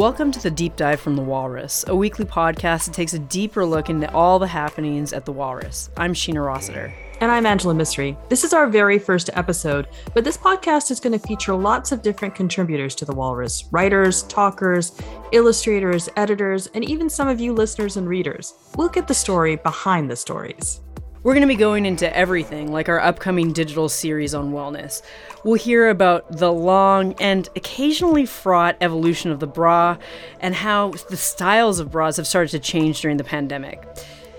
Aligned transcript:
Welcome 0.00 0.32
to 0.32 0.42
the 0.42 0.50
Deep 0.50 0.76
Dive 0.76 0.98
from 0.98 1.14
the 1.14 1.20
Walrus, 1.20 1.84
a 1.86 1.94
weekly 1.94 2.24
podcast 2.24 2.86
that 2.86 2.94
takes 2.94 3.12
a 3.12 3.18
deeper 3.18 3.66
look 3.66 3.90
into 3.90 4.10
all 4.14 4.38
the 4.38 4.46
happenings 4.46 5.12
at 5.12 5.26
the 5.26 5.32
Walrus. 5.32 5.90
I'm 5.94 6.14
Sheena 6.14 6.42
Rossiter. 6.42 6.90
And 7.20 7.30
I'm 7.30 7.44
Angela 7.44 7.74
Misri. 7.74 8.16
This 8.30 8.42
is 8.42 8.54
our 8.54 8.66
very 8.66 8.98
first 8.98 9.28
episode, 9.34 9.88
but 10.14 10.24
this 10.24 10.38
podcast 10.38 10.90
is 10.90 11.00
going 11.00 11.12
to 11.12 11.26
feature 11.26 11.54
lots 11.54 11.92
of 11.92 12.00
different 12.00 12.34
contributors 12.34 12.94
to 12.94 13.04
the 13.04 13.12
Walrus 13.14 13.64
writers, 13.72 14.22
talkers, 14.22 14.98
illustrators, 15.32 16.08
editors, 16.16 16.68
and 16.68 16.82
even 16.82 17.10
some 17.10 17.28
of 17.28 17.38
you 17.38 17.52
listeners 17.52 17.98
and 17.98 18.08
readers. 18.08 18.54
We'll 18.76 18.88
get 18.88 19.06
the 19.06 19.12
story 19.12 19.56
behind 19.56 20.10
the 20.10 20.16
stories. 20.16 20.80
We're 21.22 21.34
going 21.34 21.42
to 21.42 21.48
be 21.48 21.56
going 21.56 21.84
into 21.84 22.16
everything, 22.16 22.72
like 22.72 22.88
our 22.88 22.98
upcoming 22.98 23.52
digital 23.52 23.90
series 23.90 24.34
on 24.34 24.52
wellness. 24.52 25.02
We'll 25.44 25.56
hear 25.56 25.90
about 25.90 26.38
the 26.38 26.50
long 26.50 27.12
and 27.20 27.46
occasionally 27.56 28.24
fraught 28.24 28.78
evolution 28.80 29.30
of 29.30 29.38
the 29.38 29.46
bra 29.46 29.98
and 30.40 30.54
how 30.54 30.92
the 31.10 31.18
styles 31.18 31.78
of 31.78 31.90
bras 31.90 32.16
have 32.16 32.26
started 32.26 32.52
to 32.52 32.58
change 32.58 33.02
during 33.02 33.18
the 33.18 33.24
pandemic. 33.24 33.86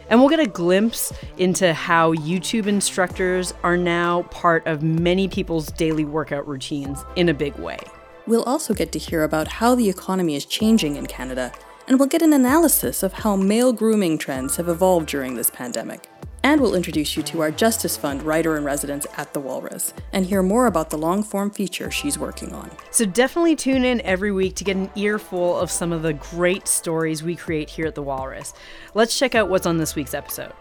And 0.09 0.20
we'll 0.20 0.30
get 0.30 0.39
a 0.39 0.48
glimpse 0.48 1.13
into 1.38 1.72
how 1.72 2.16
YouTube 2.16 2.66
instructors 2.66 3.53
are 3.61 3.77
now 3.77 4.23
part 4.23 4.66
of 4.66 4.81
many 4.81 5.27
people's 5.27 5.67
daily 5.67 6.03
workout 6.03 6.48
routines 6.48 7.05
in 7.16 7.30
a 7.30 7.34
big 7.34 7.53
way. 7.58 7.77
We'll 8.25 8.44
also 8.45 8.73
get 8.73 8.91
to 8.94 9.00
hear 9.00 9.23
about 9.23 9.48
how 9.48 9.75
the 9.75 9.88
economy 9.88 10.34
is 10.36 10.45
changing 10.45 10.95
in 10.95 11.05
Canada, 11.05 11.53
and 11.88 12.00
we'll 12.00 12.08
get 12.08 12.23
an 12.23 12.34
analysis 12.34 13.03
of 13.03 13.13
how 13.13 13.36
male 13.36 13.72
grooming 13.72 14.17
trends 14.17 14.55
have 14.55 14.67
evolved 14.67 15.09
during 15.09 15.36
this 15.36 15.52
pandemic. 15.52 16.08
And 16.44 16.59
we'll 16.59 16.73
introduce 16.73 17.16
you 17.16 17.22
to 17.23 17.41
our 17.41 17.52
Justice 17.52 17.95
Fund 17.95 18.23
writer 18.23 18.58
in 18.58 18.63
residence 18.63 19.05
at 19.16 19.31
the 19.31 19.40
Walrus 19.40 19.94
and 20.12 20.25
hear 20.25 20.42
more 20.42 20.66
about 20.66 20.89
the 20.89 20.98
long 20.98 21.22
form 21.22 21.52
feature 21.52 21.92
she's 21.92 22.17
working 22.17 22.52
on. 22.52 22.72
So 22.89 23.06
definitely 23.06 23.56
tune 23.56 23.86
in 23.86 24.02
every 24.02 24.31
week 24.31 24.56
to 24.56 24.64
get 24.64 24.75
an 24.75 24.89
earful 24.95 25.59
of 25.59 25.70
some 25.70 25.92
of 25.92 26.02
the 26.02 26.14
great 26.14 26.67
stories 26.67 27.22
we 27.22 27.36
create 27.36 27.70
here 27.70 27.86
at 27.86 27.94
the 27.94 28.02
Walrus. 28.02 28.56
Let's 28.95 29.17
check 29.20 29.36
out 29.36 29.50
what's 29.50 29.67
on 29.67 29.78
this 29.78 29.94
week's 29.94 30.16
episode. 30.16 30.52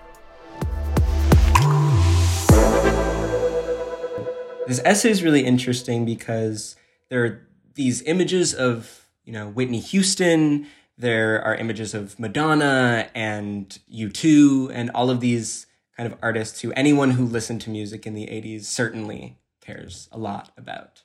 This 4.67 4.81
essay 4.85 5.11
is 5.11 5.23
really 5.23 5.47
interesting 5.47 6.05
because 6.05 6.77
there 7.09 7.25
are 7.25 7.49
these 7.75 8.03
images 8.03 8.53
of, 8.53 9.07
you 9.25 9.33
know, 9.33 9.49
Whitney 9.49 9.81
Houston, 9.81 10.67
there 10.99 11.43
are 11.43 11.55
images 11.55 11.95
of 11.95 12.21
Madonna 12.21 13.09
and 13.15 13.79
U2 13.91 14.71
and 14.73 14.91
all 14.91 15.09
of 15.09 15.21
these 15.21 15.67
kind 16.01 16.11
of 16.11 16.19
artists 16.23 16.63
who 16.63 16.73
anyone 16.73 17.11
who 17.11 17.27
listened 17.27 17.61
to 17.61 17.69
music 17.69 18.07
in 18.07 18.15
the 18.15 18.25
80s 18.25 18.65
certainly 18.65 19.37
cares 19.61 20.09
a 20.11 20.17
lot 20.17 20.51
about. 20.57 21.03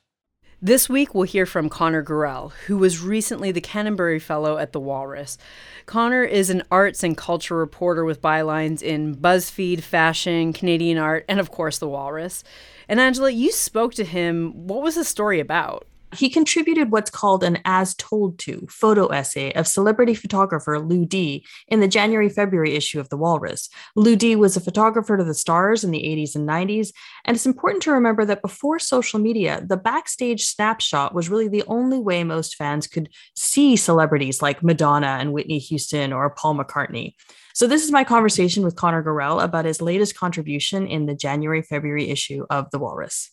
This 0.62 0.88
week, 0.88 1.14
we'll 1.14 1.24
hear 1.24 1.44
from 1.44 1.68
Connor 1.68 2.02
Garel, 2.02 2.52
who 2.66 2.78
was 2.78 3.02
recently 3.02 3.52
the 3.52 3.60
Cannonbury 3.60 4.18
Fellow 4.18 4.56
at 4.56 4.72
the 4.72 4.80
Walrus. 4.80 5.36
Connor 5.84 6.24
is 6.24 6.48
an 6.48 6.62
arts 6.70 7.02
and 7.02 7.14
culture 7.14 7.56
reporter 7.56 8.06
with 8.06 8.22
bylines 8.22 8.80
in 8.80 9.14
BuzzFeed, 9.14 9.82
Fashion, 9.82 10.54
Canadian 10.54 10.96
Art, 10.96 11.26
and 11.28 11.38
of 11.38 11.50
course, 11.50 11.76
the 11.76 11.86
Walrus. 11.86 12.42
And 12.88 12.98
Angela, 12.98 13.30
you 13.30 13.52
spoke 13.52 13.92
to 13.96 14.04
him. 14.04 14.66
What 14.66 14.80
was 14.80 14.94
the 14.94 15.04
story 15.04 15.40
about? 15.40 15.86
He 16.16 16.30
contributed 16.30 16.90
what's 16.90 17.10
called 17.10 17.44
an 17.44 17.58
as 17.64 17.94
told 17.94 18.38
to 18.40 18.66
photo 18.70 19.08
essay 19.08 19.52
of 19.52 19.66
celebrity 19.66 20.14
photographer 20.14 20.78
Lou 20.78 21.04
D 21.04 21.44
in 21.68 21.80
the 21.80 21.88
January 21.88 22.28
February 22.28 22.74
issue 22.74 22.98
of 22.98 23.08
The 23.10 23.16
Walrus. 23.16 23.68
Lou 23.94 24.16
D 24.16 24.34
was 24.34 24.56
a 24.56 24.60
photographer 24.60 25.16
to 25.16 25.24
the 25.24 25.34
stars 25.34 25.84
in 25.84 25.90
the 25.90 26.02
80s 26.02 26.34
and 26.34 26.48
90s, 26.48 26.92
and 27.24 27.34
it's 27.36 27.46
important 27.46 27.82
to 27.82 27.92
remember 27.92 28.24
that 28.24 28.42
before 28.42 28.78
social 28.78 29.18
media, 29.18 29.62
the 29.66 29.76
backstage 29.76 30.44
snapshot 30.44 31.14
was 31.14 31.28
really 31.28 31.48
the 31.48 31.64
only 31.66 31.98
way 31.98 32.24
most 32.24 32.56
fans 32.56 32.86
could 32.86 33.10
see 33.34 33.76
celebrities 33.76 34.40
like 34.40 34.62
Madonna 34.62 35.18
and 35.20 35.32
Whitney 35.32 35.58
Houston 35.58 36.12
or 36.12 36.30
Paul 36.30 36.56
McCartney. 36.56 37.14
So, 37.54 37.66
this 37.66 37.84
is 37.84 37.90
my 37.90 38.04
conversation 38.04 38.64
with 38.64 38.76
Connor 38.76 39.02
Garel 39.02 39.42
about 39.42 39.64
his 39.64 39.82
latest 39.82 40.16
contribution 40.16 40.86
in 40.86 41.06
the 41.06 41.14
January 41.14 41.62
February 41.62 42.10
issue 42.10 42.46
of 42.50 42.70
The 42.70 42.78
Walrus. 42.78 43.30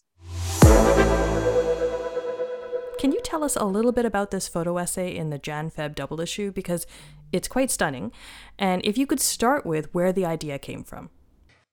Can 3.04 3.12
you 3.12 3.20
tell 3.20 3.44
us 3.44 3.58
a 3.58 3.66
little 3.66 3.92
bit 3.92 4.06
about 4.06 4.32
this 4.32 4.48
photo 4.48 4.78
essay 4.78 5.14
in 5.14 5.30
the 5.30 5.38
Jan 5.38 5.70
Feb 5.70 5.94
double 5.94 6.22
issue? 6.22 6.54
Because 6.54 6.88
it's 7.34 7.50
quite 7.50 7.70
stunning. 7.70 8.14
And 8.58 8.82
if 8.86 8.98
you 8.98 9.06
could 9.06 9.20
start 9.20 9.66
with 9.66 9.94
where 9.94 10.14
the 10.14 10.26
idea 10.26 10.58
came 10.58 10.86
from. 10.86 11.10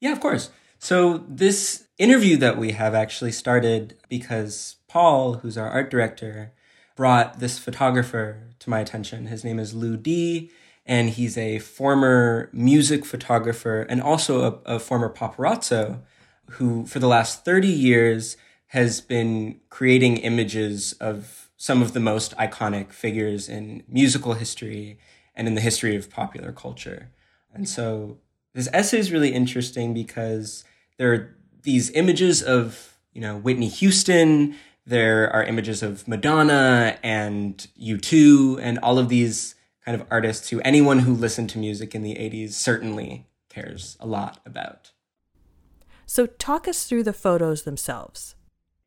Yeah, 0.01 0.11
of 0.11 0.19
course. 0.19 0.51
So, 0.81 1.19
this 1.29 1.87
interview 1.99 2.37
that 2.39 2.59
we 2.59 2.73
have 2.73 2.97
actually 2.97 3.31
started 3.31 3.97
because 4.09 4.79
Paul, 4.89 5.35
who's 5.35 5.57
our 5.57 5.71
art 5.71 5.89
director, 5.89 6.53
brought 6.97 7.39
this 7.39 7.61
photographer 7.61 8.49
to 8.59 8.69
my 8.69 8.81
attention. 8.81 9.27
His 9.27 9.45
name 9.45 9.61
is 9.61 9.73
Lou 9.73 9.97
D, 9.97 10.51
and 10.85 11.11
he's 11.11 11.39
a 11.39 11.61
former 11.61 12.51
music 12.53 13.05
photographer 13.05 13.83
and 13.83 14.03
also 14.03 14.63
a, 14.67 14.75
a 14.75 14.79
former 14.81 15.09
paparazzo 15.15 16.01
who, 16.55 16.87
for 16.87 16.99
the 16.99 17.07
last 17.07 17.45
30 17.45 17.69
years, 17.69 18.37
has 18.71 19.01
been 19.01 19.59
creating 19.69 20.17
images 20.19 20.93
of 21.01 21.51
some 21.57 21.83
of 21.83 21.93
the 21.93 21.99
most 21.99 22.37
iconic 22.37 22.93
figures 22.93 23.49
in 23.49 23.83
musical 23.89 24.35
history 24.35 24.97
and 25.35 25.49
in 25.49 25.57
the 25.57 25.61
history 25.61 25.97
of 25.97 26.09
popular 26.09 26.53
culture. 26.53 27.11
And 27.53 27.69
so 27.69 28.19
this 28.55 28.69
essay 28.73 28.99
is 28.99 29.11
really 29.11 29.33
interesting 29.33 29.93
because 29.93 30.65
there 30.99 31.13
are 31.13 31.37
these 31.63 31.91
images 31.91 32.43
of, 32.43 32.97
you 33.13 33.21
know, 33.21 33.37
Whitney 33.39 33.67
Houston, 33.67 34.55
there 34.87 35.29
are 35.33 35.43
images 35.43 35.83
of 35.83 36.07
Madonna 36.07 36.97
and 37.03 37.67
U2 37.77 38.61
and 38.63 38.79
all 38.79 39.01
of 39.01 39.09
these 39.09 39.57
kind 39.85 40.01
of 40.01 40.07
artists 40.13 40.51
who 40.51 40.61
anyone 40.61 41.01
who 41.01 41.13
listened 41.13 41.51
to 41.51 41.59
music 41.59 41.93
in 41.93 42.03
the 42.03 42.15
80s 42.15 42.53
certainly 42.53 43.27
cares 43.49 43.97
a 43.99 44.07
lot 44.07 44.39
about. 44.47 44.93
So 46.07 46.27
talk 46.27 46.69
us 46.69 46.85
through 46.85 47.03
the 47.03 47.13
photos 47.13 47.65
themselves. 47.65 48.37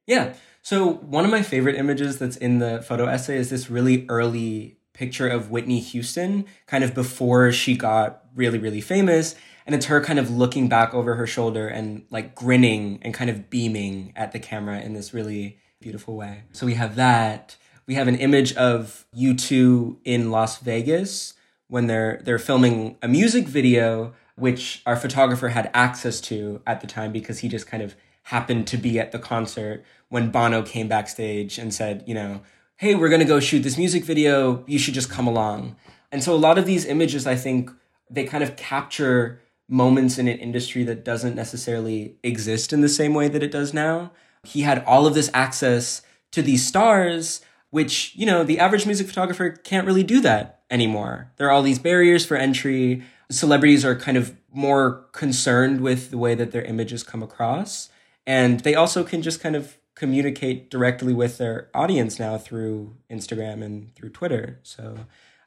Yeah. 0.06 0.34
So 0.62 0.94
one 0.94 1.25
of 1.25 1.31
my 1.31 1.41
favorite 1.41 1.75
images 1.75 2.19
that's 2.19 2.38
in 2.38 2.59
the 2.59 2.81
photo 2.81 3.06
essay 3.06 3.38
is 3.38 3.50
this 3.50 3.69
really 3.69 4.06
early 4.09 4.78
picture 4.94 5.28
of 5.28 5.50
Whitney 5.50 5.80
Houston, 5.80 6.46
kind 6.68 6.84
of 6.84 6.94
before 6.94 7.52
she 7.52 7.75
got 7.75 8.24
really, 8.36 8.59
really 8.59 8.81
famous. 8.81 9.36
And 9.66 9.75
it's 9.75 9.88
her 9.88 10.02
kind 10.02 10.19
of 10.19 10.30
looking 10.30 10.69
back 10.69 10.94
over 10.94 11.16
her 11.16 11.28
shoulder 11.28 11.68
and 11.68 12.06
like 12.09 12.36
grinning 12.36 13.00
and 13.02 13.13
kind 13.13 13.30
of 13.30 13.50
beaming 13.50 14.13
at 14.16 14.31
the 14.31 14.40
camera 14.40 14.80
in 14.80 14.94
this 14.94 15.13
really 15.13 15.58
beautiful 15.81 16.16
way. 16.16 16.44
So 16.52 16.66
we 16.66 16.75
have 16.75 16.96
that. 16.96 17.58
We 17.86 17.96
have 17.96 18.08
an 18.08 18.16
image 18.16 18.53
of 18.56 19.06
U2 19.16 19.97
in 20.06 20.31
Las 20.31 20.59
Vegas 20.59 21.34
when 21.68 21.88
they're 21.88 22.22
they're 22.24 22.40
filming 22.40 22.97
a 23.02 23.08
music 23.08 23.47
video, 23.47 24.13
which 24.36 24.81
our 24.86 24.96
photographer 24.96 25.50
had 25.50 25.69
access 25.74 26.22
to 26.22 26.62
at 26.66 26.81
the 26.81 26.88
time 26.88 27.12
because 27.12 27.40
he 27.40 27.50
just 27.50 27.68
kind 27.68 27.84
of 27.84 27.96
happened 28.23 28.67
to 28.67 28.78
be 28.78 29.00
at 29.00 29.11
the 29.11 29.19
concert 29.19 29.84
when 30.09 30.31
Bono 30.31 30.61
came 30.61 30.88
backstage 30.88 31.57
and 31.57 31.73
said, 31.73 32.03
you 32.07 32.13
know, 32.13 32.41
hey, 32.78 32.95
we're 32.95 33.09
going 33.09 33.22
to 33.22 33.25
go 33.25 33.39
shoot 33.39 33.59
this 33.59 33.78
music 33.78 34.03
video. 34.03 34.63
You 34.67 34.79
should 34.79 34.94
just 34.94 35.09
come 35.09 35.28
along. 35.28 35.75
And 36.11 36.23
so 36.23 36.33
a 36.33 36.38
lot 36.38 36.57
of 36.57 36.66
these 36.66 36.85
images, 36.85 37.25
I 37.25 37.35
think, 37.35 37.72
they 38.09 38.23
kind 38.23 38.44
of 38.44 38.56
capture 38.56 39.41
moments 39.67 40.17
in 40.17 40.28
an 40.28 40.38
industry 40.38 40.83
that 40.83 41.03
doesn't 41.03 41.35
necessarily 41.35 42.16
exist 42.23 42.73
in 42.73 42.81
the 42.81 42.89
same 42.89 43.13
way 43.13 43.28
that 43.28 43.44
it 43.44 43.51
does 43.51 43.73
now. 43.73 44.12
He 44.44 44.62
had 44.62 44.83
all 44.85 45.07
of 45.07 45.13
this 45.13 45.31
access 45.33 46.01
to 46.31 46.41
these 46.41 46.66
stars, 46.66 47.41
which, 47.69 48.13
you 48.16 48.25
know, 48.25 48.44
the 48.44 48.59
average 48.59 48.85
music 48.85 49.07
photographer 49.07 49.50
can't 49.50 49.88
really 49.88 50.03
do 50.03 50.22
that 50.22 50.62
anymore. 50.69 51.31
There 51.38 51.47
are 51.47 51.51
all 51.51 51.63
these 51.63 51.79
barriers 51.79 52.25
for 52.25 52.35
entry. 52.35 53.03
Celebrities 53.31 53.85
are 53.85 53.95
kind 53.95 54.17
of 54.17 54.35
more 54.51 55.06
concerned 55.13 55.81
with 55.81 56.12
the 56.12 56.17
way 56.17 56.35
that 56.35 56.51
their 56.51 56.63
images 56.63 57.03
come 57.03 57.24
across. 57.24 57.89
And 58.25 58.62
they 58.62 58.75
also 58.75 59.04
can 59.04 59.22
just 59.22 59.42
kind 59.42 59.56
of 59.56 59.78
communicate 59.96 60.70
directly 60.70 61.14
with 61.14 61.38
their 61.38 61.70
audience 61.74 62.20
now 62.20 62.38
through 62.38 62.96
Instagram 63.10 63.64
and 63.64 63.94
through 63.96 64.10
Twitter. 64.10 64.60
So 64.64 64.98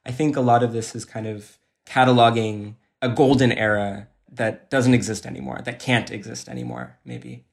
I 0.04 0.12
think 0.12 0.36
a 0.36 0.40
lot 0.40 0.62
of 0.62 0.72
this 0.72 0.94
is 0.94 1.04
kind 1.04 1.26
of 1.26 1.58
cataloging 1.86 2.74
a 3.02 3.08
golden 3.08 3.52
era 3.52 4.08
that 4.30 4.70
doesn't 4.70 4.94
exist 4.94 5.26
anymore, 5.26 5.60
that 5.64 5.78
can't 5.78 6.10
exist 6.10 6.48
anymore, 6.48 6.98
maybe. 7.04 7.44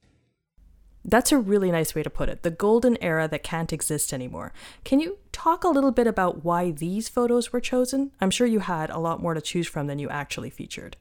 That's 1.05 1.31
a 1.31 1.37
really 1.37 1.69
nice 1.71 1.93
way 1.93 2.03
to 2.03 2.09
put 2.09 2.29
it. 2.29 2.43
The 2.43 2.51
golden 2.51 2.97
era 3.01 3.27
that 3.27 3.43
can't 3.43 3.73
exist 3.73 4.13
anymore. 4.13 4.53
Can 4.85 4.99
you 4.99 5.17
talk 5.31 5.63
a 5.63 5.69
little 5.69 5.91
bit 5.91 6.07
about 6.07 6.45
why 6.45 6.71
these 6.71 7.09
photos 7.09 7.51
were 7.51 7.59
chosen? 7.59 8.11
I'm 8.21 8.31
sure 8.31 8.47
you 8.47 8.59
had 8.59 8.89
a 8.89 8.99
lot 8.99 9.21
more 9.21 9.33
to 9.33 9.41
choose 9.41 9.67
from 9.67 9.87
than 9.87 9.99
you 9.99 10.09
actually 10.09 10.49
featured. 10.49 10.95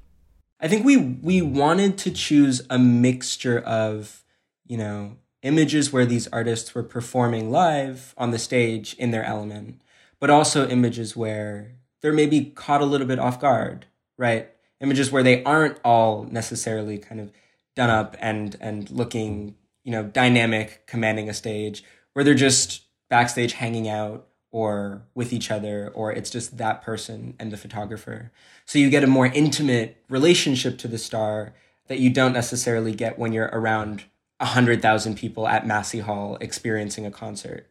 I 0.62 0.68
think 0.68 0.86
we 0.86 0.96
we 0.96 1.42
wanted 1.42 1.98
to 1.98 2.12
choose 2.12 2.62
a 2.70 2.78
mixture 2.78 3.58
of, 3.58 4.22
you 4.64 4.78
know, 4.78 5.16
images 5.42 5.92
where 5.92 6.06
these 6.06 6.28
artists 6.28 6.72
were 6.72 6.84
performing 6.84 7.50
live 7.50 8.14
on 8.16 8.30
the 8.30 8.38
stage 8.38 8.94
in 8.94 9.10
their 9.10 9.24
element, 9.24 9.82
but 10.20 10.30
also 10.30 10.68
images 10.68 11.16
where 11.16 11.72
they're 12.00 12.12
maybe 12.12 12.44
caught 12.44 12.80
a 12.80 12.86
little 12.86 13.08
bit 13.08 13.18
off 13.18 13.40
guard, 13.40 13.86
right? 14.16 14.50
Images 14.80 15.10
where 15.10 15.24
they 15.24 15.42
aren't 15.42 15.78
all 15.84 16.24
necessarily 16.24 16.96
kind 16.96 17.20
of 17.20 17.32
done 17.74 17.90
up 17.90 18.16
and 18.20 18.56
and 18.60 18.88
looking, 18.88 19.56
you 19.82 19.90
know, 19.90 20.04
dynamic, 20.04 20.86
commanding 20.86 21.28
a 21.28 21.34
stage, 21.34 21.82
where 22.12 22.24
they're 22.24 22.34
just 22.34 22.82
backstage 23.10 23.54
hanging 23.54 23.88
out 23.88 24.28
or 24.52 25.02
with 25.14 25.32
each 25.32 25.50
other, 25.50 25.90
or 25.94 26.12
it's 26.12 26.30
just 26.30 26.58
that 26.58 26.82
person 26.82 27.34
and 27.40 27.50
the 27.50 27.56
photographer. 27.56 28.30
So 28.66 28.78
you 28.78 28.90
get 28.90 29.02
a 29.02 29.08
more 29.08 29.26
intimate 29.26 29.96
relationship 30.08 30.78
to 30.78 30.88
the 30.88 30.98
star 30.98 31.54
that 31.88 31.98
you 31.98 32.10
don't 32.10 32.34
necessarily 32.34 32.94
get 32.94 33.18
when 33.18 33.32
you're 33.32 33.50
around 33.52 34.04
100,000 34.38 35.16
people 35.16 35.48
at 35.48 35.66
Massey 35.66 36.00
Hall 36.00 36.36
experiencing 36.40 37.06
a 37.06 37.10
concert. 37.10 37.66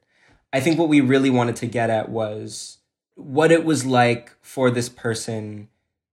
I 0.52 0.60
think 0.60 0.80
what 0.80 0.90
we 0.90 1.02
really 1.02 1.30
wanted 1.30 1.56
to 1.58 1.68
get 1.68 1.90
at 1.90 2.10
was 2.10 2.80
what 3.16 3.52
it 3.52 3.64
was 3.64 3.86
like 3.86 4.32
for 4.42 4.72
this 4.72 4.90
person 4.90 5.70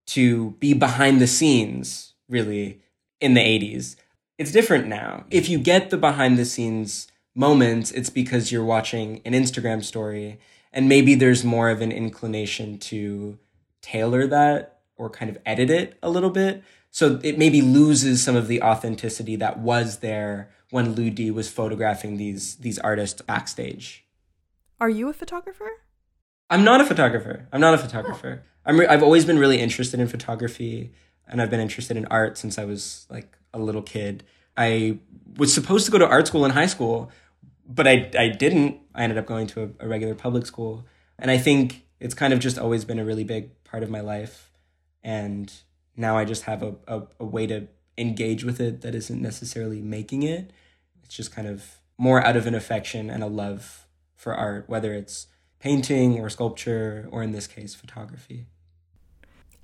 to 0.06 0.50
be 0.52 0.74
behind 0.74 1.20
the 1.20 1.26
scenes, 1.26 2.14
really, 2.28 2.80
in 3.20 3.34
the 3.34 3.40
80s. 3.40 3.96
It's 4.36 4.52
different 4.52 4.86
now. 4.86 5.24
If 5.30 5.48
you 5.48 5.58
get 5.58 5.90
the 5.90 5.96
behind 5.96 6.38
the 6.38 6.44
scenes 6.44 7.08
moments, 7.34 7.90
it's 7.90 8.10
because 8.10 8.52
you're 8.52 8.64
watching 8.64 9.20
an 9.24 9.32
Instagram 9.32 9.82
story 9.82 10.38
and 10.78 10.88
maybe 10.88 11.16
there's 11.16 11.42
more 11.42 11.70
of 11.70 11.80
an 11.80 11.90
inclination 11.90 12.78
to 12.78 13.36
tailor 13.82 14.28
that 14.28 14.78
or 14.94 15.10
kind 15.10 15.28
of 15.28 15.36
edit 15.44 15.70
it 15.70 15.98
a 16.04 16.08
little 16.08 16.30
bit. 16.30 16.62
So 16.92 17.19
it 17.25 17.36
maybe 17.36 17.60
loses 17.60 18.22
some 18.22 18.36
of 18.36 18.46
the 18.46 18.62
authenticity 18.62 19.34
that 19.34 19.58
was 19.58 19.98
there 19.98 20.50
when 20.70 20.92
Lou 20.92 21.10
D 21.10 21.32
was 21.32 21.50
photographing 21.50 22.16
these 22.16 22.54
these 22.58 22.78
artists 22.78 23.20
backstage. 23.22 24.06
Are 24.78 24.88
you 24.88 25.08
a 25.08 25.12
photographer? 25.12 25.69
I'm 26.48 26.62
not 26.62 26.80
a 26.80 26.84
photographer. 26.84 27.48
I'm 27.52 27.60
not 27.60 27.75
a 27.75 27.78
photographer. 27.78 28.44
I'm 28.64 28.78
re- 28.78 28.86
I've 28.86 29.02
always 29.02 29.25
been 29.25 29.40
really 29.40 29.60
interested 29.60 29.98
in 29.98 30.06
photography 30.06 30.92
and 31.26 31.42
I've 31.42 31.50
been 31.50 31.58
interested 31.58 31.96
in 31.96 32.06
art 32.06 32.38
since 32.38 32.56
I 32.56 32.64
was 32.64 33.04
like 33.10 33.36
a 33.52 33.58
little 33.58 33.82
kid. 33.82 34.22
I 34.56 35.00
was 35.36 35.52
supposed 35.52 35.86
to 35.86 35.90
go 35.90 35.98
to 35.98 36.06
art 36.06 36.28
school 36.28 36.44
in 36.44 36.52
high 36.52 36.66
school, 36.66 37.10
but 37.68 37.86
I 37.86 38.10
I 38.18 38.28
didn't. 38.28 38.80
I 38.94 39.02
ended 39.02 39.18
up 39.18 39.26
going 39.26 39.46
to 39.48 39.62
a, 39.80 39.84
a 39.84 39.88
regular 39.88 40.14
public 40.14 40.46
school, 40.46 40.86
and 41.18 41.30
I 41.30 41.38
think 41.38 41.86
it's 42.00 42.14
kind 42.14 42.32
of 42.32 42.38
just 42.40 42.58
always 42.58 42.84
been 42.84 42.98
a 42.98 43.04
really 43.04 43.24
big 43.24 43.62
part 43.64 43.82
of 43.82 43.90
my 43.90 44.00
life, 44.00 44.50
and 45.02 45.52
now 45.96 46.16
I 46.16 46.24
just 46.24 46.44
have 46.44 46.62
a, 46.62 46.76
a, 46.86 47.02
a 47.20 47.24
way 47.24 47.46
to 47.48 47.68
engage 47.98 48.44
with 48.44 48.60
it 48.60 48.80
that 48.80 48.94
isn't 48.94 49.20
necessarily 49.20 49.82
making 49.82 50.22
it. 50.22 50.52
It's 51.04 51.16
just 51.16 51.32
kind 51.32 51.48
of 51.48 51.78
more 51.98 52.24
out 52.24 52.36
of 52.36 52.46
an 52.46 52.54
affection 52.54 53.10
and 53.10 53.22
a 53.22 53.26
love 53.26 53.86
for 54.14 54.34
art, 54.34 54.68
whether 54.68 54.94
it's 54.94 55.26
painting 55.58 56.20
or 56.20 56.30
sculpture, 56.30 57.08
or 57.10 57.22
in 57.22 57.32
this 57.32 57.48
case, 57.48 57.74
photography. 57.74 58.46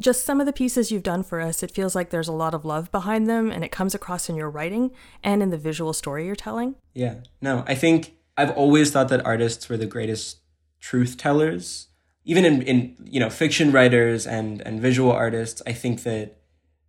Just 0.04 0.26
some 0.26 0.38
of 0.38 0.44
the 0.44 0.52
pieces 0.52 0.92
you've 0.92 1.02
done 1.02 1.22
for 1.22 1.40
us, 1.40 1.62
it 1.62 1.70
feels 1.70 1.94
like 1.94 2.10
there's 2.10 2.28
a 2.28 2.32
lot 2.32 2.52
of 2.52 2.66
love 2.66 2.92
behind 2.92 3.26
them, 3.26 3.50
and 3.50 3.64
it 3.64 3.72
comes 3.72 3.94
across 3.94 4.28
in 4.28 4.36
your 4.36 4.50
writing 4.50 4.90
and 5.22 5.42
in 5.42 5.48
the 5.48 5.56
visual 5.56 5.94
story 5.94 6.26
you're 6.26 6.36
telling. 6.36 6.74
Yeah, 6.92 7.20
no, 7.40 7.64
I 7.66 7.74
think 7.74 8.12
I've 8.36 8.50
always 8.50 8.90
thought 8.90 9.08
that 9.08 9.24
artists 9.24 9.66
were 9.66 9.78
the 9.78 9.86
greatest 9.86 10.40
truth 10.78 11.16
tellers. 11.16 11.88
Even 12.22 12.44
in, 12.44 12.60
in 12.60 12.96
you 13.02 13.18
know 13.18 13.30
fiction 13.30 13.72
writers 13.72 14.26
and 14.26 14.60
and 14.60 14.78
visual 14.78 15.10
artists, 15.10 15.62
I 15.66 15.72
think 15.72 16.02
that 16.02 16.36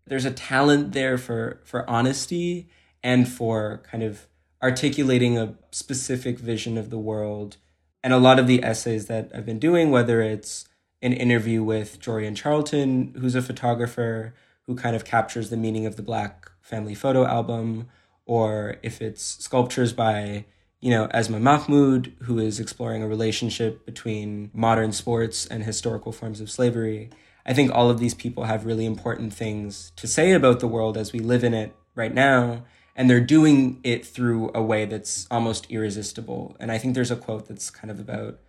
there's 0.06 0.26
a 0.26 0.32
talent 0.32 0.92
there 0.92 1.18
for 1.18 1.62
for 1.64 1.90
honesty 1.90 2.68
and 3.02 3.30
for 3.30 3.82
kind 3.90 4.04
of 4.04 4.28
articulating 4.62 5.38
a 5.38 5.56
specific 5.72 6.38
vision 6.38 6.78
of 6.78 6.90
the 6.90 7.00
world. 7.00 7.56
And 8.04 8.12
a 8.12 8.18
lot 8.18 8.40
of 8.40 8.48
the 8.48 8.62
essays 8.62 9.06
that 9.06 9.32
I've 9.34 9.46
been 9.46 9.58
doing, 9.58 9.90
whether 9.90 10.22
it's 10.22 10.68
an 11.06 11.14
interview 11.14 11.64
with 11.64 12.00
Jorian 12.00 12.36
Charlton, 12.36 13.14
who's 13.20 13.36
a 13.36 13.42
photographer 13.42 14.34
who 14.64 14.76
kind 14.76 14.96
of 14.96 15.06
captures 15.06 15.52
the 15.52 15.58
meaning 15.58 15.86
of 15.86 15.98
the 15.98 16.02
Black 16.02 16.50
Family 16.62 16.96
Photo 16.96 17.26
album, 17.26 17.88
or 18.26 18.78
if 18.82 19.04
it's 19.04 19.24
sculptures 19.24 19.94
by, 19.94 20.46
you 20.82 20.90
know, 20.90 21.08
Esmaa 21.10 21.40
Mohamoud, 21.40 22.12
who 22.24 22.40
is 22.40 22.60
exploring 22.60 23.04
a 23.04 23.08
relationship 23.08 23.86
between 23.86 24.50
modern 24.52 24.92
sports 24.92 25.46
and 25.46 25.64
historical 25.64 26.12
forms 26.12 26.42
of 26.42 26.50
slavery. 26.50 27.12
I 27.46 27.54
think 27.54 27.72
all 27.72 27.92
of 27.92 28.00
these 28.00 28.16
people 28.16 28.46
have 28.46 28.66
really 28.66 28.88
important 28.88 29.32
things 29.32 29.92
to 29.98 30.08
say 30.08 30.32
about 30.32 30.60
the 30.60 30.68
world 30.68 30.98
as 30.98 31.14
we 31.14 31.20
live 31.20 31.44
in 31.44 31.54
it 31.54 31.76
right 31.94 32.14
now. 32.14 32.66
And 32.96 33.08
they're 33.08 33.20
doing 33.20 33.80
it 33.84 34.06
through 34.06 34.50
a 34.56 34.64
way 34.64 34.86
that's 34.86 35.28
almost 35.30 35.70
irresistible. 35.70 36.56
And 36.60 36.72
I 36.72 36.80
think 36.80 36.96
there's 36.96 37.12
a 37.12 37.16
quote 37.16 37.48
that's 37.48 37.70
kind 37.70 37.92
of 37.92 38.00
about 38.00 38.40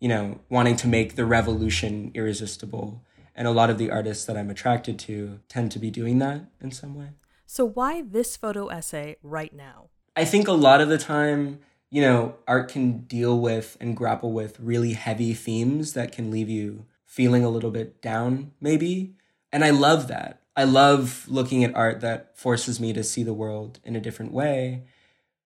you 0.00 0.08
know, 0.08 0.40
wanting 0.48 0.76
to 0.76 0.88
make 0.88 1.16
the 1.16 1.26
revolution 1.26 2.10
irresistible. 2.14 3.04
And 3.34 3.46
a 3.46 3.50
lot 3.50 3.70
of 3.70 3.78
the 3.78 3.90
artists 3.90 4.24
that 4.26 4.36
I'm 4.36 4.50
attracted 4.50 4.98
to 5.00 5.40
tend 5.48 5.70
to 5.72 5.78
be 5.78 5.90
doing 5.90 6.18
that 6.20 6.46
in 6.60 6.70
some 6.70 6.94
way. 6.94 7.10
So, 7.44 7.64
why 7.64 8.02
this 8.02 8.36
photo 8.36 8.68
essay 8.68 9.16
right 9.22 9.54
now? 9.54 9.90
I 10.16 10.24
think 10.24 10.48
a 10.48 10.52
lot 10.52 10.80
of 10.80 10.88
the 10.88 10.98
time, 10.98 11.60
you 11.90 12.00
know, 12.00 12.36
art 12.48 12.68
can 12.68 13.00
deal 13.00 13.38
with 13.38 13.76
and 13.80 13.96
grapple 13.96 14.32
with 14.32 14.58
really 14.58 14.94
heavy 14.94 15.34
themes 15.34 15.92
that 15.92 16.12
can 16.12 16.30
leave 16.30 16.48
you 16.48 16.86
feeling 17.04 17.44
a 17.44 17.50
little 17.50 17.70
bit 17.70 18.02
down, 18.02 18.52
maybe. 18.60 19.14
And 19.52 19.64
I 19.64 19.70
love 19.70 20.08
that. 20.08 20.42
I 20.56 20.64
love 20.64 21.26
looking 21.28 21.62
at 21.62 21.74
art 21.74 22.00
that 22.00 22.36
forces 22.36 22.80
me 22.80 22.92
to 22.94 23.04
see 23.04 23.22
the 23.22 23.34
world 23.34 23.78
in 23.84 23.94
a 23.94 24.00
different 24.00 24.32
way. 24.32 24.84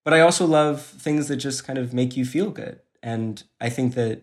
But 0.05 0.15
I 0.15 0.21
also 0.21 0.47
love 0.47 0.83
things 0.83 1.29
that 1.29 1.37
just 1.37 1.67
kind 1.67 1.79
of 1.79 1.93
make 1.93 2.17
you 2.17 2.25
feel 2.25 2.51
good. 2.51 2.81
And 3.03 3.43
I 3.61 3.69
think 3.69 3.95
that 3.95 4.23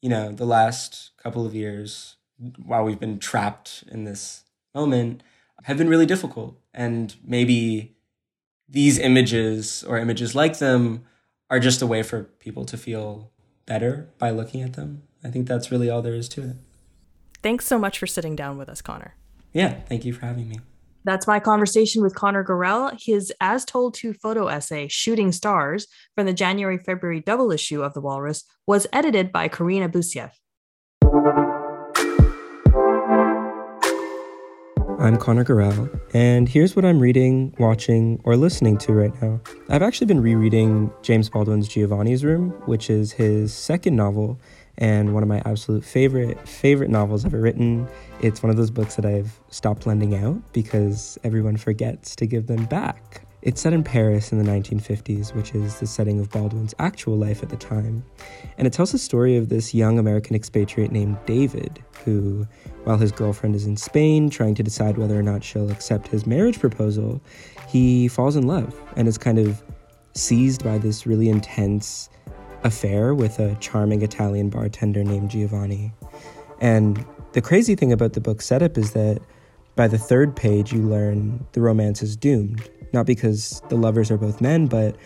you 0.00 0.08
know, 0.08 0.32
the 0.32 0.46
last 0.46 1.10
couple 1.16 1.46
of 1.46 1.54
years, 1.54 2.16
while 2.62 2.84
we've 2.84 3.00
been 3.00 3.18
trapped 3.18 3.84
in 3.90 4.04
this 4.04 4.44
moment, 4.74 5.22
have 5.64 5.78
been 5.78 5.88
really 5.88 6.06
difficult. 6.06 6.58
And 6.74 7.14
maybe 7.24 7.96
these 8.68 8.98
images 8.98 9.84
or 9.84 9.98
images 9.98 10.34
like 10.34 10.58
them 10.58 11.04
are 11.50 11.60
just 11.60 11.82
a 11.82 11.86
way 11.86 12.02
for 12.02 12.24
people 12.24 12.64
to 12.66 12.76
feel 12.76 13.30
better 13.64 14.08
by 14.18 14.30
looking 14.30 14.62
at 14.62 14.74
them. 14.74 15.02
I 15.24 15.30
think 15.30 15.48
that's 15.48 15.70
really 15.70 15.90
all 15.90 16.02
there 16.02 16.14
is 16.14 16.28
to 16.30 16.42
it. 16.42 16.56
Thanks 17.42 17.66
so 17.66 17.78
much 17.78 17.98
for 17.98 18.06
sitting 18.06 18.36
down 18.36 18.58
with 18.58 18.68
us, 18.68 18.80
Connor. 18.80 19.14
Yeah, 19.52 19.80
thank 19.88 20.04
you 20.04 20.12
for 20.12 20.26
having 20.26 20.48
me. 20.48 20.60
That's 21.06 21.28
my 21.28 21.38
conversation 21.38 22.02
with 22.02 22.16
Connor 22.16 22.42
Garel. 22.42 23.00
His 23.00 23.32
As 23.40 23.64
Told 23.64 23.94
to 23.94 24.12
photo 24.12 24.48
essay, 24.48 24.88
Shooting 24.88 25.30
Stars, 25.30 25.86
from 26.16 26.26
the 26.26 26.32
January 26.32 26.78
February 26.78 27.20
double 27.20 27.52
issue 27.52 27.84
of 27.84 27.94
The 27.94 28.00
Walrus, 28.00 28.42
was 28.66 28.88
edited 28.92 29.30
by 29.30 29.46
Carine 29.46 29.88
Abouseif. 29.88 30.32
I'm 34.98 35.16
Connor 35.16 35.44
Garel, 35.44 36.00
and 36.12 36.48
here's 36.48 36.74
what 36.74 36.84
I'm 36.84 36.98
reading, 36.98 37.54
watching, 37.60 38.20
or 38.24 38.36
listening 38.36 38.76
to 38.78 38.92
right 38.92 39.22
now. 39.22 39.40
I've 39.68 39.82
actually 39.82 40.08
been 40.08 40.20
rereading 40.20 40.90
James 41.02 41.30
Baldwin's 41.30 41.68
Giovanni's 41.68 42.24
Room, 42.24 42.50
which 42.64 42.90
is 42.90 43.12
his 43.12 43.54
second 43.54 43.94
novel 43.94 44.40
and 44.78 45.14
one 45.14 45.22
of 45.22 45.28
my 45.28 45.42
absolute 45.44 45.84
favorite 45.84 46.48
favorite 46.48 46.90
novels 46.90 47.24
ever 47.24 47.40
written. 47.40 47.88
It's 48.20 48.42
one 48.42 48.50
of 48.50 48.56
those 48.56 48.70
books 48.70 48.96
that 48.96 49.04
I've 49.04 49.38
stopped 49.50 49.86
lending 49.86 50.14
out 50.14 50.40
because 50.52 51.18
everyone 51.24 51.56
forgets 51.56 52.16
to 52.16 52.26
give 52.26 52.46
them 52.46 52.64
back. 52.66 53.26
It's 53.42 53.60
set 53.60 53.72
in 53.72 53.84
Paris 53.84 54.32
in 54.32 54.42
the 54.42 54.50
1950s, 54.50 55.32
which 55.32 55.54
is 55.54 55.78
the 55.78 55.86
setting 55.86 56.18
of 56.18 56.28
Baldwin's 56.30 56.74
actual 56.80 57.16
life 57.16 57.44
at 57.44 57.48
the 57.48 57.56
time. 57.56 58.04
And 58.58 58.66
it 58.66 58.72
tells 58.72 58.90
the 58.90 58.98
story 58.98 59.36
of 59.36 59.50
this 59.50 59.72
young 59.72 60.00
American 60.00 60.34
expatriate 60.34 60.90
named 60.90 61.16
David, 61.26 61.80
who, 62.04 62.44
while 62.82 62.98
his 62.98 63.12
girlfriend 63.12 63.54
is 63.54 63.64
in 63.64 63.76
Spain 63.76 64.30
trying 64.30 64.56
to 64.56 64.64
decide 64.64 64.98
whether 64.98 65.16
or 65.16 65.22
not 65.22 65.44
she'll 65.44 65.70
accept 65.70 66.08
his 66.08 66.26
marriage 66.26 66.58
proposal, 66.58 67.22
he 67.68 68.08
falls 68.08 68.34
in 68.34 68.48
love 68.48 68.74
and 68.96 69.06
is 69.06 69.16
kind 69.16 69.38
of 69.38 69.62
seized 70.14 70.64
by 70.64 70.78
this 70.78 71.06
really 71.06 71.28
intense 71.28 72.08
affair 72.62 73.14
with 73.14 73.38
a 73.38 73.54
charming 73.56 74.02
Italian 74.02 74.50
bartender 74.50 75.04
named 75.04 75.30
Giovanni. 75.30 75.92
And 76.60 77.04
the 77.32 77.42
crazy 77.42 77.74
thing 77.74 77.92
about 77.92 78.14
the 78.14 78.20
book 78.20 78.40
setup 78.40 78.78
is 78.78 78.92
that 78.92 79.20
by 79.74 79.88
the 79.88 79.98
third 79.98 80.34
page, 80.34 80.72
you 80.72 80.82
learn 80.82 81.46
the 81.52 81.60
romance 81.60 82.02
is 82.02 82.16
doomed. 82.16 82.68
Not 82.92 83.04
because 83.06 83.62
the 83.68 83.76
lovers 83.76 84.10
are 84.10 84.16
both 84.16 84.40
men, 84.40 84.66
but 84.66 84.96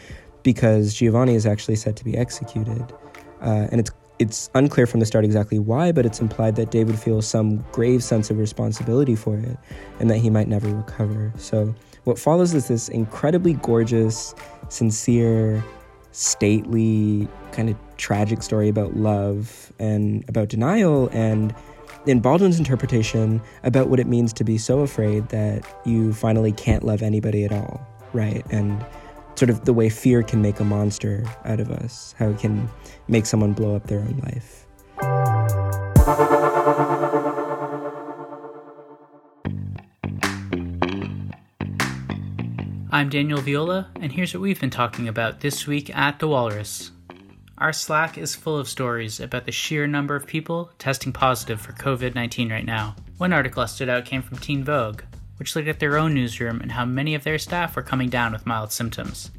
because 0.42 0.95
Giovanni 0.95 1.35
is 1.35 1.45
actually 1.47 1.76
set 1.76 1.97
to 1.97 2.04
be 2.04 2.16
executed. 2.16 2.92
Uh, 3.40 3.66
and 3.71 3.80
it's 3.80 3.90
it's 4.21 4.50
unclear 4.54 4.87
from 4.87 5.00
the 5.00 5.07
start 5.07 5.25
exactly 5.25 5.59
why, 5.59 5.92
but 5.92 6.04
it's 6.04 6.21
implied 6.21 6.54
that 6.57 6.71
David 6.71 6.99
feels 6.99 7.26
some 7.26 7.64
grave 7.73 8.04
sense 8.04 8.30
of 8.30 8.37
responsibility 8.37 9.16
for 9.16 9.38
it 9.38 9.57
and 9.99 10.11
that 10.11 10.19
he 10.19 10.28
might 10.28 10.47
never 10.47 10.69
recover. 10.69 11.33
So, 11.38 11.75
what 12.04 12.19
follows 12.19 12.52
is 12.52 12.69
this 12.69 12.90
incredibly 12.90 13.54
gorgeous, 13.54 14.35
sincere, 14.69 15.64
stately, 16.12 17.29
kind 17.52 17.71
of 17.71 17.76
tragic 17.97 18.43
story 18.43 18.69
about 18.69 18.97
love 18.97 19.73
and 19.79 20.25
about 20.29 20.49
denial 20.49 21.09
and 21.12 21.55
in 22.07 22.21
Baldwin's 22.21 22.59
interpretation 22.59 23.43
about 23.62 23.88
what 23.88 24.00
it 24.00 24.07
means 24.07 24.33
to 24.33 24.45
be 24.45 24.57
so 24.57 24.81
afraid 24.81 25.29
that 25.29 25.64
you 25.85 26.12
finally 26.12 26.52
can't 26.52 26.83
love 26.83 27.02
anybody 27.02 27.45
at 27.45 27.52
all, 27.52 27.87
right? 28.12 28.45
And 28.50 28.85
sort 29.35 29.50
of 29.50 29.64
the 29.64 29.73
way 29.73 29.88
fear 29.88 30.23
can 30.23 30.40
make 30.43 30.61
a 30.61 30.64
monster 30.64 31.25
out 31.45 31.61
of 31.61 31.71
us, 31.71 32.14
how 32.19 32.31
it 32.31 32.38
can 32.38 32.69
make 33.09 33.26
someone 33.26 33.52
blow 33.52 33.76
up 33.76 33.87
their 33.87 34.00
own 34.00 34.19
life. 34.25 34.67
I'm 43.00 43.09
Daniel 43.09 43.40
Viola, 43.40 43.88
and 43.99 44.12
here's 44.12 44.35
what 44.35 44.42
we've 44.42 44.61
been 44.61 44.69
talking 44.69 45.09
about 45.09 45.40
this 45.40 45.66
week 45.66 45.88
at 45.97 46.19
The 46.19 46.28
Walrus. 46.28 46.90
Our 47.57 47.73
Slack 47.73 48.19
is 48.19 48.35
full 48.35 48.59
of 48.59 48.69
stories 48.69 49.21
about 49.21 49.47
the 49.47 49.52
sheer 49.52 49.87
number 49.87 50.14
of 50.14 50.26
people 50.26 50.71
testing 50.78 51.11
positive 51.11 51.62
for 51.62 51.73
COVID 51.73 52.14
19 52.14 52.52
right 52.52 52.66
now. 52.66 52.95
One 53.16 53.33
article 53.33 53.62
that 53.62 53.69
stood 53.69 53.88
out 53.88 54.04
came 54.04 54.21
from 54.21 54.37
Teen 54.37 54.62
Vogue, 54.62 55.00
which 55.38 55.57
looked 55.57 55.69
at 55.69 55.80
their 55.80 55.97
own 55.97 56.12
newsroom 56.12 56.61
and 56.61 56.71
how 56.71 56.85
many 56.85 57.14
of 57.14 57.25
their 57.25 57.38
staff 57.38 57.75
were 57.75 57.83
coming 57.83 58.11
down 58.11 58.33
with 58.33 58.45
mild 58.45 58.71
symptoms. 58.71 59.30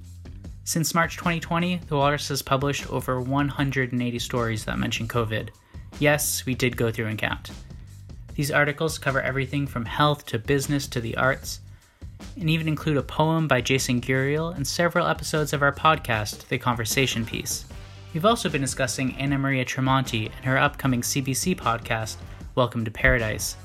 Since 0.63 0.96
March 0.96 1.18
2020, 1.18 1.82
the 1.88 1.98
Walrus 1.98 2.30
has 2.30 2.41
published 2.41 2.91
over 2.91 3.22
180 3.22 4.18
stories 4.18 4.65
that 4.65 4.80
mention 4.80 5.08
COVID. 5.08 5.50
Yes, 6.00 6.48
we 6.48 6.56
did 6.56 6.77
go 6.77 6.91
through 6.91 7.10
and 7.10 7.20
count. 7.20 7.51
These 8.34 8.50
articles 8.50 8.98
cover 8.98 9.22
everything 9.22 9.68
from 9.68 9.86
health 9.86 10.25
to 10.25 10.39
business 10.39 10.88
to 10.88 11.00
the 11.00 11.15
arts, 11.15 11.60
and 12.40 12.50
even 12.50 12.68
include 12.68 12.98
a 12.98 13.04
poem 13.04 13.48
by 13.48 13.62
Jason 13.62 14.01
Guriel 14.01 14.56
and 14.56 14.66
several 14.66 15.08
episodes 15.08 15.54
of 15.54 15.62
our 15.62 15.72
podcast, 15.72 16.48
The 16.48 16.58
Conversation 16.58 17.25
Piece. 17.25 17.66
We've 18.13 18.25
also 18.25 18.50
been 18.50 18.62
discussing 18.62 19.16
Anna 19.18 19.38
Maria 19.38 19.63
Tremonti 19.63 20.32
and 20.36 20.46
her 20.46 20.58
upcoming 20.58 21.01
CBC 21.01 21.56
podcast, 21.56 22.18
Welcome 22.56 22.84
to 22.86 22.92
Paradise. 22.92 23.56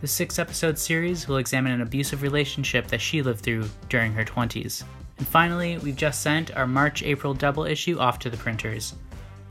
The 0.00 0.08
six 0.08 0.38
episode 0.38 0.78
series 0.78 1.28
will 1.28 1.38
examine 1.38 1.72
an 1.72 1.80
abusive 1.80 2.22
relationship 2.22 2.86
that 2.88 3.00
she 3.00 3.22
lived 3.22 3.40
through 3.40 3.68
during 3.88 4.12
her 4.12 4.24
20s. 4.24 4.84
And 5.18 5.26
finally, 5.26 5.78
we've 5.78 5.96
just 5.96 6.22
sent 6.22 6.56
our 6.56 6.66
March 6.66 7.02
April 7.02 7.34
double 7.34 7.64
issue 7.64 7.98
off 7.98 8.18
to 8.20 8.30
the 8.30 8.36
printers. 8.36 8.94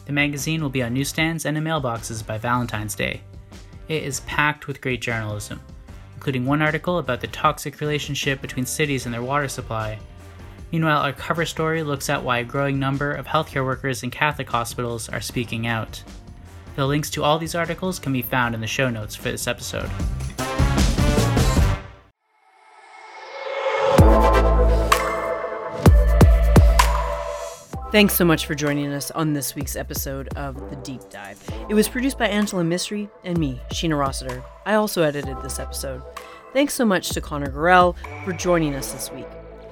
The 0.05 0.13
magazine 0.13 0.61
will 0.61 0.69
be 0.69 0.83
on 0.83 0.93
newsstands 0.93 1.45
and 1.45 1.57
in 1.57 1.63
mailboxes 1.63 2.25
by 2.25 2.37
Valentine's 2.37 2.95
Day. 2.95 3.21
It 3.87 4.03
is 4.03 4.19
packed 4.21 4.67
with 4.67 4.81
great 4.81 5.01
journalism, 5.01 5.61
including 6.23 6.45
one 6.45 6.61
article 6.61 6.99
about 6.99 7.19
the 7.19 7.27
toxic 7.27 7.81
relationship 7.81 8.41
between 8.41 8.65
cities 8.65 9.03
and 9.05 9.13
their 9.13 9.21
water 9.21 9.49
supply. 9.49 9.99
Meanwhile, 10.71 11.01
our 11.01 11.11
cover 11.11 11.45
story 11.45 11.83
looks 11.83 12.09
at 12.09 12.23
why 12.23 12.37
a 12.37 12.45
growing 12.45 12.79
number 12.79 13.11
of 13.11 13.27
healthcare 13.27 13.65
workers 13.65 14.03
in 14.03 14.09
Catholic 14.09 14.49
hospitals 14.49 15.09
are 15.09 15.19
speaking 15.19 15.67
out. 15.67 16.01
The 16.77 16.87
links 16.87 17.09
to 17.09 17.23
all 17.25 17.39
these 17.39 17.55
articles 17.55 17.99
can 17.99 18.13
be 18.13 18.21
found 18.21 18.55
in 18.55 18.61
the 18.61 18.67
show 18.67 18.89
notes 18.89 19.17
for 19.17 19.31
this 19.31 19.47
episode. 19.47 19.89
Thanks 27.91 28.13
so 28.13 28.23
much 28.23 28.45
for 28.45 28.55
joining 28.55 28.93
us 28.93 29.11
on 29.11 29.33
this 29.33 29.55
week's 29.55 29.75
episode 29.75 30.29
of 30.37 30.69
The 30.69 30.77
Deep 30.77 31.01
Dive. 31.09 31.43
It 31.67 31.73
was 31.73 31.89
produced 31.89 32.17
by 32.17 32.29
Angela 32.29 32.63
Misri 32.63 33.09
and 33.25 33.37
me, 33.37 33.59
Sheena 33.73 33.99
Rossiter. 33.99 34.41
I 34.65 34.75
also 34.75 35.03
edited 35.03 35.41
this 35.43 35.59
episode. 35.59 36.01
Thanks 36.53 36.75
so 36.75 36.85
much 36.85 37.09
to 37.09 37.19
Connor 37.19 37.49
Garel 37.49 37.95
for 38.23 38.31
joining 38.31 38.75
us 38.75 38.91
this 38.91 39.11
week. 39.11 39.25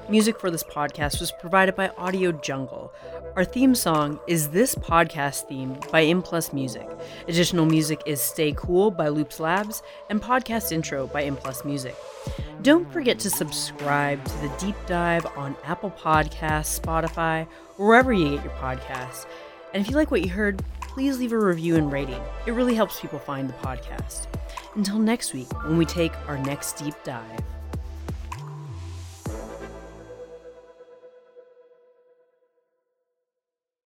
Music 0.09 0.39
for 0.39 0.49
this 0.49 0.63
podcast 0.63 1.19
was 1.19 1.31
provided 1.31 1.75
by 1.75 1.89
Audio 1.89 2.31
Jungle. 2.31 2.91
Our 3.35 3.45
theme 3.45 3.75
song 3.75 4.19
is 4.27 4.49
this 4.49 4.73
podcast 4.73 5.47
theme 5.47 5.77
by 5.91 6.01
M 6.01 6.23
Plus 6.23 6.51
Music. 6.51 6.89
Additional 7.27 7.67
music 7.67 8.01
is 8.07 8.19
Stay 8.19 8.51
Cool 8.53 8.89
by 8.89 9.09
Loops 9.09 9.39
Labs 9.39 9.83
and 10.09 10.19
podcast 10.19 10.71
intro 10.71 11.05
by 11.05 11.21
M 11.21 11.37
Plus 11.37 11.63
Music. 11.63 11.95
Don't 12.63 12.91
forget 12.91 13.19
to 13.19 13.29
subscribe 13.29 14.25
to 14.25 14.37
the 14.39 14.51
deep 14.57 14.75
dive 14.87 15.27
on 15.37 15.55
Apple 15.63 15.91
Podcasts, 15.91 16.81
Spotify, 16.81 17.47
wherever 17.77 18.11
you 18.11 18.37
get 18.37 18.43
your 18.43 18.53
podcasts. 18.53 19.27
And 19.75 19.81
if 19.81 19.89
you 19.89 19.95
like 19.95 20.09
what 20.09 20.23
you 20.23 20.29
heard, 20.29 20.65
please 20.81 21.19
leave 21.19 21.31
a 21.31 21.37
review 21.37 21.75
and 21.75 21.93
rating. 21.93 22.21
It 22.47 22.53
really 22.53 22.73
helps 22.73 22.99
people 22.99 23.19
find 23.19 23.47
the 23.47 23.53
podcast. 23.53 24.25
Until 24.75 24.99
next 24.99 25.33
week, 25.33 25.51
when 25.65 25.77
we 25.77 25.85
take 25.85 26.13
our 26.29 26.37
next 26.37 26.77
deep 26.77 26.95
dive. 27.03 27.60